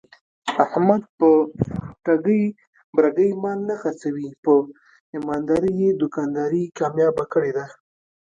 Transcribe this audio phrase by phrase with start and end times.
[0.63, 1.29] احمد په
[2.03, 2.43] ټګۍ
[2.95, 4.29] برگۍ مال نه خرڅوي.
[4.43, 4.53] په
[5.15, 7.65] ایماندارۍ یې دوکانداري کامیاب کړې ده.